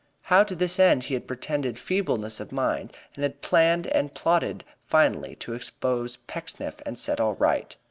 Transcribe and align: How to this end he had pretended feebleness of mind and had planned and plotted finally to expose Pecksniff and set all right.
How 0.33 0.43
to 0.45 0.55
this 0.55 0.79
end 0.79 1.03
he 1.03 1.13
had 1.13 1.27
pretended 1.27 1.77
feebleness 1.77 2.39
of 2.39 2.51
mind 2.51 2.91
and 3.13 3.21
had 3.21 3.41
planned 3.43 3.85
and 3.85 4.11
plotted 4.11 4.63
finally 4.81 5.35
to 5.35 5.53
expose 5.53 6.15
Pecksniff 6.25 6.81
and 6.87 6.97
set 6.97 7.19
all 7.19 7.35
right. 7.35 7.75